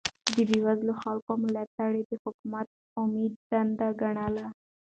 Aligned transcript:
د 0.35 0.37
بې 0.47 0.57
وزلو 0.65 0.93
خلکو 1.01 1.31
ملاتړ 1.43 1.89
يې 1.99 2.03
د 2.09 2.13
حکومت 2.23 2.67
عمده 2.97 3.27
دنده 3.49 3.87
ګڼله. 4.01 4.47